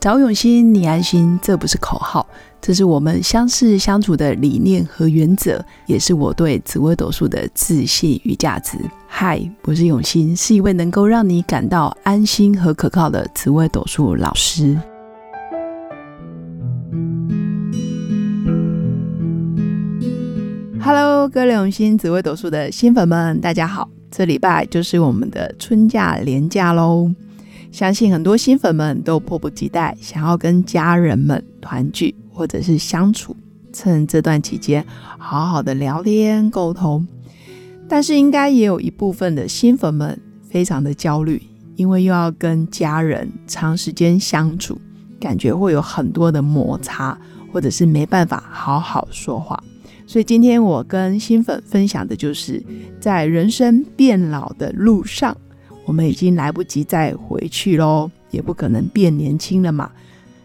[0.00, 2.24] 找永新，你安心，这不是口号，
[2.60, 8.78] 这是我们相识相处的理念和原则，也是我对紫微斗数的自信与价值。
[9.08, 14.78] 嗨，我是永新，是一位能够让你感到安心和可靠的紫微斗数老师。
[20.80, 23.90] Hello，各位永新紫微斗数的新粉们，大家好！
[24.12, 27.10] 这礼拜就是我们的春假连假喽，
[27.70, 33.36] 相信很多新粉们都迫不及待想要跟家人们团聚或者是相处，
[33.72, 34.84] 趁这段期间
[35.18, 37.06] 好好的聊天沟通。
[37.88, 40.18] 但是应该也有一部分的新粉们
[40.48, 41.42] 非常的焦虑，
[41.76, 44.78] 因为又要跟家人长时间相处，
[45.20, 47.18] 感觉会有很多的摩擦，
[47.52, 49.62] 或者是没办法好好说话。
[50.06, 52.62] 所以今天我跟新粉分享的就是，
[52.98, 55.36] 在人生变老的路上，
[55.88, 59.90] 我们已经来不及再回去喽，也不可能变年轻了嘛。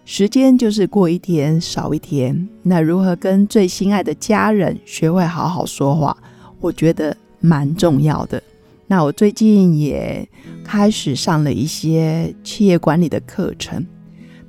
[0.06, 6.16] 时间就是过一天少一天，那如何跟最心爱的家人学会好好说话，
[6.62, 8.42] 我觉得蛮重要的。
[8.88, 10.26] 那我最近也
[10.64, 13.86] 开始上了一些企业管理的课程，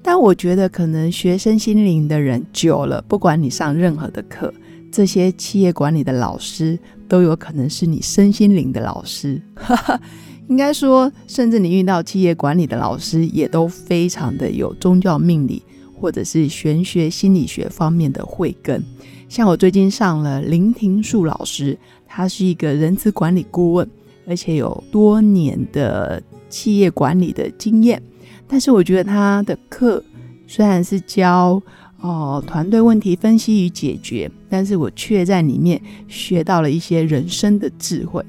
[0.01, 4.55] 但我觉得可能学生心灵的人久了，不管你上任何的课。
[4.92, 9.42] 这些企业管理的老师都有可能是你身心灵的老师，
[10.48, 15.62] 应该说，甚至你遇到企业管理的老师，也都非常的有宗教命理
[15.98, 18.83] 或者是玄学心理学方面的慧根。
[19.28, 23.89] 像我最近上了林庭树老师，他是一个人资管理顾问，
[24.27, 28.03] 而且有多年的企业管理的经验。
[28.47, 30.03] 但是我觉得他的课
[30.47, 31.62] 虽然是教。
[32.01, 38.23] 哦，团队问题分析与解决，但是我却在里面学到了一些人生的智慧。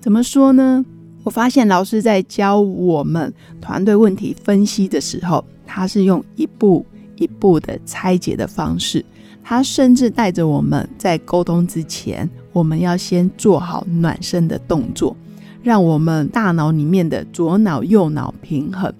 [0.00, 0.84] 怎么说呢？
[1.26, 9.04] 我发现老师在教我们团队问题分析的时候，他是用一步一步的拆解的方式。
[9.42, 15.16] 他甚至带着我们在沟通之前，我们要先做好暖身的动作，
[15.64, 18.94] 让我们大脑里面的左脑右脑平衡。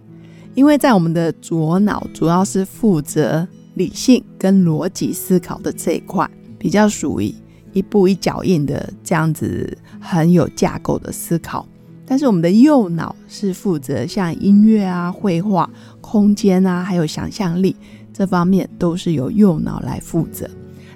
[0.57, 3.47] 因为在我们的左脑主要是负责。
[3.75, 6.27] 理性跟逻辑思考的这一块，
[6.59, 7.31] 比较属于
[7.75, 11.69] 一步一脚印的这样子，很有架构的思考。
[12.07, 15.69] 但是我们的右脑是负责像音乐啊、绘画、
[16.01, 17.75] 空间啊，还有想象力
[18.13, 20.49] 这方面，都是由右脑来负责。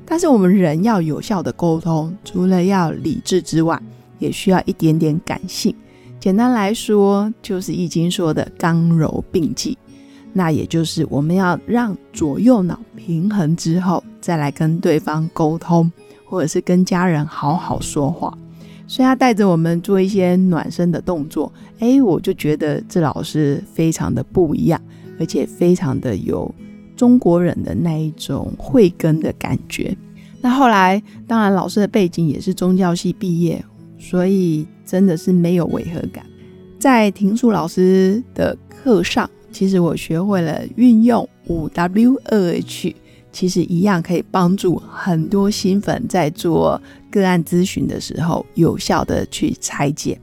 [0.06, 3.80] 但是我们人要有效的沟通，除了要理智之外，
[4.18, 5.74] 也需要一点点感性。
[6.18, 9.76] 简单来说，就是易经说的刚柔并济。
[10.32, 15.90] 那也就是我们要让左右脑平衡之后，再来跟对方沟通，
[16.24, 18.36] 或者是跟家人好好说话。
[18.90, 24.82] 所以他带着我们做一些暖身的动作，哎，我就觉得这老师非常的不一样，
[25.20, 26.52] 而且非常的有
[26.96, 29.96] 中国人的那一种慧根的感觉。
[30.40, 33.64] 那后来，当然老师的背景也是宗教系毕业，
[33.96, 36.26] 所以真的是没有违和感。
[36.76, 39.30] 在庭树老师的课上。
[39.52, 42.94] 其实我学会了运用五 W 二 H，
[43.32, 46.80] 其实一样可以帮助很多新粉在做
[47.10, 50.20] 个案咨询的时候有效的去拆解。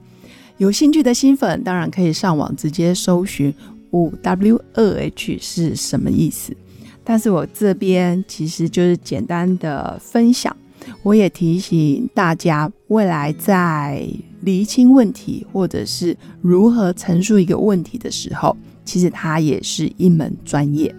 [0.58, 3.54] 有兴趣的新粉当然可以上网直接搜寻
[3.92, 6.56] 五 W 二 H 是什么意思。
[7.04, 10.56] 但是我这边其实就是简单的分享，
[11.04, 14.06] 我也提醒大家，未来在
[14.42, 18.56] 厘清问题或者是如何陈述一个问题的时候。
[18.84, 20.96] 其实它也是一门专业，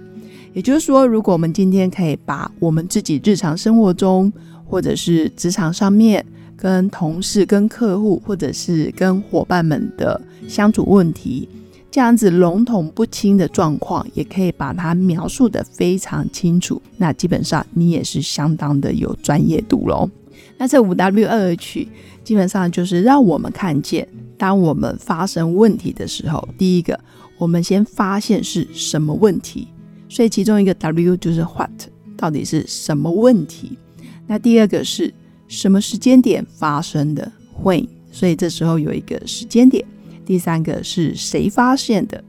[0.53, 4.33] 也就是说，如果我们今天可以把我们自己日常生活中，
[4.65, 6.25] 或者是职场上面，
[6.57, 11.49] 跟同事、跟客户，或者是跟伙伴们的相处问题，
[11.91, 20.09] 这样子笼统不清的状况，也可以把它描述的非常清楚，那基本上你也是相当的有专业度喽。
[20.57, 21.87] 那这五 W 二 H
[22.25, 26.99] 基本上就是让我们看见，当我们发生问题的时候，第一个。
[27.39, 29.69] 我们先发现是什么问题，
[30.09, 31.71] 所以其中一个 W 就是 What，
[32.17, 33.79] 到底是什么问题？
[34.27, 35.13] 那第二个是
[35.47, 37.31] 什么时间点发生的
[37.63, 39.85] ？When，所以这时候有一个时间点。
[40.25, 42.23] 第三个是谁发现的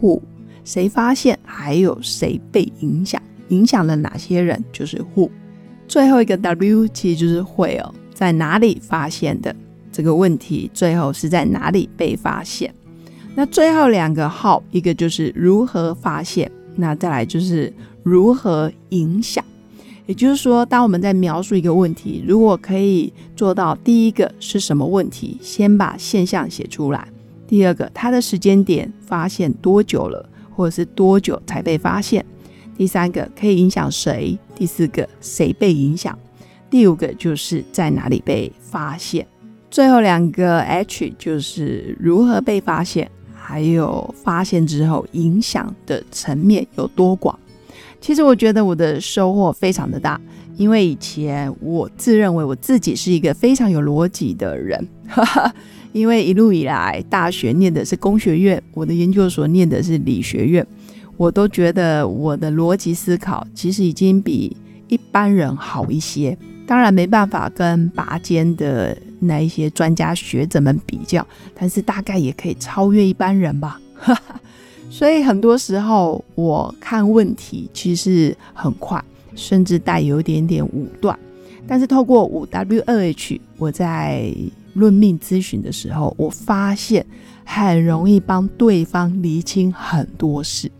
[0.00, 0.20] ？Who，
[0.64, 1.38] 谁发现？
[1.44, 3.22] 还有谁被影响？
[3.48, 4.64] 影响了哪些人？
[4.72, 5.30] 就是 Who。
[5.86, 9.54] 最后一个 W 其实就是 Where，在哪里发现的
[9.92, 10.68] 这个问题？
[10.74, 12.74] 最后是在哪里被发现？
[13.36, 17.72] 那最后两个 How，，一个就是如何发现，那再来就是
[18.02, 19.44] 如何影响。
[20.06, 27.00] 也就是说，当我们在描述一个问题，如果可以做到第一个是什么问题，先把现象写出来；
[27.48, 32.22] 第二个，它的时间点发现多久了，或者是多久才被发现？
[32.76, 34.38] 第三个可以影响谁？
[34.54, 36.18] 第四个谁被影响？
[36.68, 39.26] 第五个就是在哪里被发现？
[39.70, 43.10] 最后两个 H 就是如何被发现，
[43.46, 47.38] 还有发现之后影响的层面有多广。
[48.00, 50.18] 其实我觉得我的收获非常的大，
[50.56, 54.88] 因为以前我自认为我自己是一个非常有逻辑的人，
[55.92, 60.66] 因为一路以来大学念的是工学院，我的研究所念的是理学院。
[61.16, 64.56] 我都觉得我的逻辑思考其实已经比
[64.88, 66.36] 一般人好一些，
[66.66, 73.80] 当然没办法跟拔尖的那一些专家学者们比较，但是大概也可以超越一般人吧。
[74.90, 79.02] 所以很多时候我看问题其实很快，
[79.34, 81.18] 甚至带有一点点武断，
[81.66, 84.32] 但是透过五 W 二 H，我在
[84.74, 87.04] 论命咨询的时候，我发现
[87.44, 90.70] 很容易帮对方厘清很多事。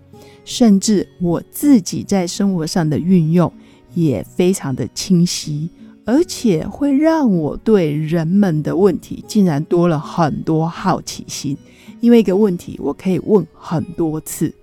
[0.44, 3.50] 甚至我自己在生活上的运用
[3.94, 5.70] 也非常的清晰，
[6.06, 11.56] 而且会让我对人们的问题竟然多了很多好奇心。
[12.00, 14.54] 因为一个问题，我可以问很多次。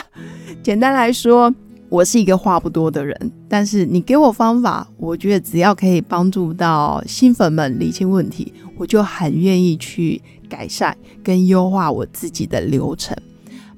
[0.62, 1.54] 简单来说，
[1.90, 13.14] 我是一个话不多的人，但是你给我方法，我觉得只要可以帮助到新粉们理清问题，我就很愿意去改善跟优化我自己的流程。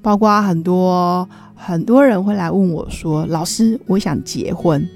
[0.01, 4.87] 包括很多很多人会来问我说：“老师，我想结婚。”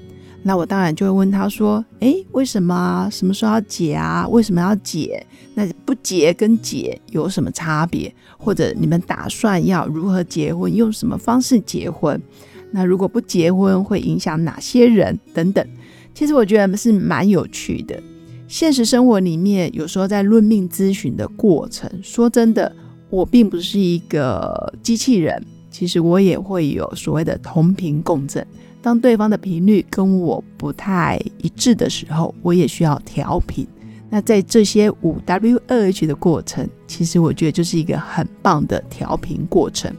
[0.46, 3.08] 那我当然就会问他说：“诶，为什么？
[3.10, 4.24] 什么时候要结啊？
[4.28, 5.26] 为什么要结？
[5.54, 8.14] 那不结跟结有什么差别？
[8.38, 10.72] 或者你们打算要如何结婚？
[10.72, 12.22] 用什么方式结婚？
[12.70, 15.18] 那如果不结婚会影响哪些人？
[15.34, 15.66] 等等。
[16.14, 18.00] 其实我觉得是蛮有趣的。
[18.46, 22.72] 现实生活里面，有时候在论命咨询的过程，说真的。
[23.10, 25.44] 我并不是一个机器人，
[25.76, 28.44] 其实我也会有所谓的同频共振。
[28.80, 33.66] 当对方的频率跟我不太一致的时候，我也需要调频。
[34.08, 39.94] 那在这些五 W 二 H 的过程，其实我觉得就是一个很棒的调频过程。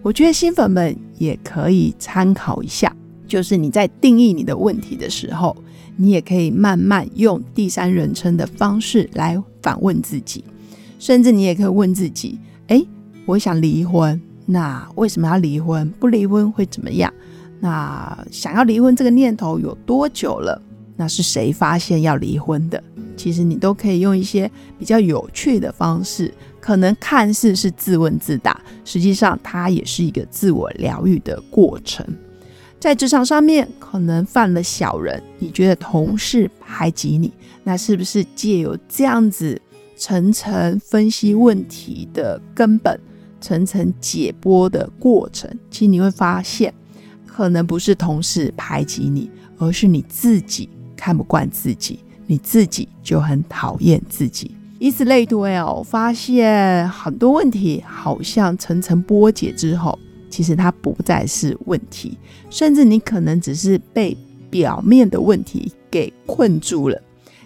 [0.00, 2.90] 我觉得新粉们也可以参考一下，
[3.26, 5.54] 就是你在定义你的问题的时候，
[5.94, 10.42] 你也可以慢慢用第三人称的方式来反问自己，
[10.98, 12.38] 甚至你也可以问自己。
[12.68, 12.82] 哎，
[13.26, 14.18] 我想离婚，
[14.50, 15.86] 那为什么要离婚？
[16.00, 17.12] 不离婚会怎么样？
[17.60, 20.60] 那想要离婚这个念头有多久了？
[20.96, 22.82] 那是谁发现要离婚的？
[23.14, 32.06] 其实你都可以用一些比较有趣的方式，可能看似是自问自答，实际上它也是一个自我疗愈的过程。
[32.80, 37.30] 在职场上面，可能犯了小人，你觉得同事排挤你，
[37.64, 39.60] 那是不是借由这样子？
[40.00, 42.96] 层层分析问题的根本，
[43.40, 46.72] 层层解剖的过程，其实你会发现，
[47.26, 54.50] 可能不是同事排挤你，而是你自己看不惯自己，你自己就很讨厌自己。
[54.80, 59.98] 以此类推哦，发现很多问题好像层层剥解之后，
[60.30, 62.16] 其实它不再是问题，
[62.48, 64.16] 甚至你可能只是被
[64.50, 67.00] 表面的问题给困住了。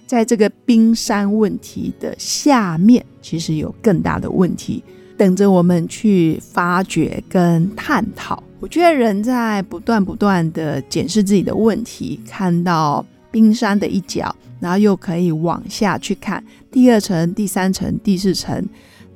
[0.07, 4.85] 在这个冰山问题的下面，其实有更大的问题
[5.17, 8.43] 等着我们去发掘跟探讨。
[8.61, 18.65] 我觉得人在不断不断的检视自己的问题，看到冰山的一角，然后又可以往下去看第二层、第三层、第四层，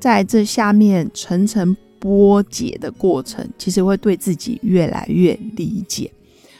[0.00, 6.11] 在这下面层层剥解的过程，其实会对自己越来越理解。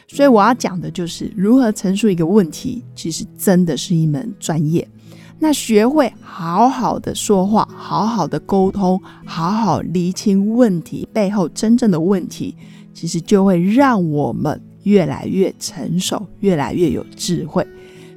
[0.07, 4.87] 所以我要讲的就是如何陈述一个问题，其实真的是一门专业。
[5.39, 12.55] 那学会好好的说话，好好的沟通，好好厘清问题背后真正的问题，
[12.93, 17.65] 其实就会让我们越来越成熟，越来越有智慧。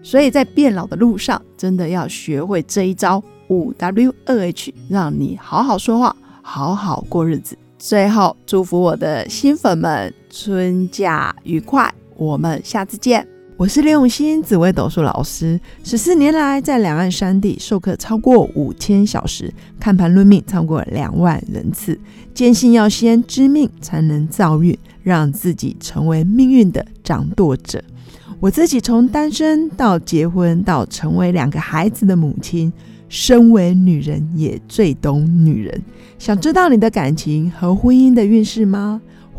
[0.02, 7.56] 所以在变老的路上，真的要学会这一招五 W 二 H，让你好好说话，好好过日子。
[7.78, 11.92] 最后，祝福我的新粉们春假愉快！
[12.16, 13.39] 我们下次见。
[13.60, 15.60] 我是刘永新，紫微斗数老师。
[15.84, 22.00] 十四年来，在两岸三地授课超过五千小时，看盘论命超过两万人次。
[22.32, 27.84] 坚信要先知命，才能造运，让自己成为命运的掌舵者。
[28.40, 32.72] 我自己从单身到结婚，到成为两个孩子的母亲。
[33.10, 35.82] 身为女人，也最懂女人。
[36.18, 39.02] 想知道你的感情和婚姻的运势吗？